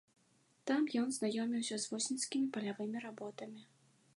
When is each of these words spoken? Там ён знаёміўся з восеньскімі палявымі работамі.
Там 0.69 0.87
ён 1.01 1.11
знаёміўся 1.17 1.75
з 1.83 1.91
восеньскімі 1.91 2.47
палявымі 2.57 2.97
работамі. 3.07 3.61